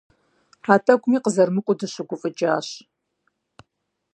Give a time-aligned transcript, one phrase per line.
[0.73, 2.67] А тӀэкӀуми къызэрымыкӀуэу дыщыгуфӀыкӀащ.